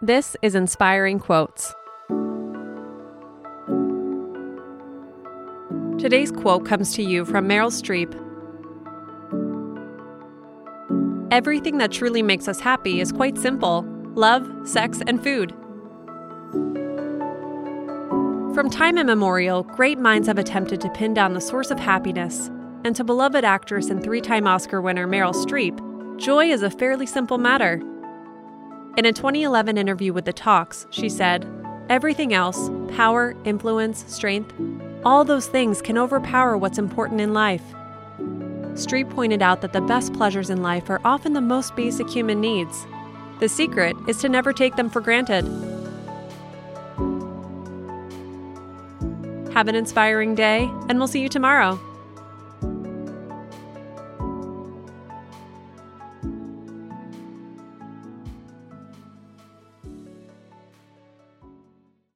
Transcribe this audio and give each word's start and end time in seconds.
This 0.00 0.36
is 0.42 0.54
Inspiring 0.54 1.18
Quotes. 1.18 1.74
Today's 5.98 6.30
quote 6.30 6.64
comes 6.64 6.94
to 6.94 7.02
you 7.02 7.24
from 7.24 7.48
Meryl 7.48 7.72
Streep. 7.72 8.14
Everything 11.32 11.78
that 11.78 11.90
truly 11.90 12.22
makes 12.22 12.46
us 12.46 12.60
happy 12.60 13.00
is 13.00 13.10
quite 13.10 13.36
simple 13.38 13.84
love, 14.14 14.48
sex, 14.64 15.00
and 15.08 15.20
food. 15.20 15.50
From 18.54 18.70
time 18.70 18.98
immemorial, 18.98 19.64
great 19.64 19.98
minds 19.98 20.28
have 20.28 20.38
attempted 20.38 20.80
to 20.80 20.90
pin 20.90 21.12
down 21.12 21.34
the 21.34 21.40
source 21.40 21.72
of 21.72 21.80
happiness, 21.80 22.52
and 22.84 22.94
to 22.94 23.02
beloved 23.02 23.44
actress 23.44 23.90
and 23.90 24.00
three 24.00 24.20
time 24.20 24.46
Oscar 24.46 24.80
winner 24.80 25.08
Meryl 25.08 25.34
Streep, 25.34 25.76
joy 26.18 26.46
is 26.46 26.62
a 26.62 26.70
fairly 26.70 27.04
simple 27.04 27.38
matter. 27.38 27.82
In 28.98 29.06
a 29.06 29.12
2011 29.12 29.78
interview 29.78 30.12
with 30.12 30.24
The 30.24 30.32
Talks, 30.32 30.84
she 30.90 31.08
said, 31.08 31.46
Everything 31.88 32.34
else 32.34 32.68
power, 32.96 33.36
influence, 33.44 34.04
strength 34.12 34.52
all 35.04 35.24
those 35.24 35.46
things 35.46 35.80
can 35.80 35.96
overpower 35.96 36.56
what's 36.58 36.78
important 36.78 37.20
in 37.20 37.32
life. 37.32 37.62
Streep 38.74 39.08
pointed 39.08 39.40
out 39.40 39.60
that 39.60 39.72
the 39.72 39.80
best 39.82 40.12
pleasures 40.14 40.50
in 40.50 40.64
life 40.64 40.90
are 40.90 41.00
often 41.04 41.32
the 41.32 41.40
most 41.40 41.76
basic 41.76 42.10
human 42.10 42.40
needs. 42.40 42.88
The 43.38 43.48
secret 43.48 43.94
is 44.08 44.18
to 44.18 44.28
never 44.28 44.52
take 44.52 44.74
them 44.74 44.90
for 44.90 45.00
granted. 45.00 45.44
Have 49.54 49.68
an 49.68 49.76
inspiring 49.76 50.34
day, 50.34 50.68
and 50.88 50.98
we'll 50.98 51.06
see 51.06 51.20
you 51.20 51.28
tomorrow. 51.28 51.78